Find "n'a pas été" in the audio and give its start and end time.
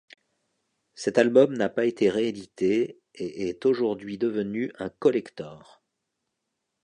1.55-2.09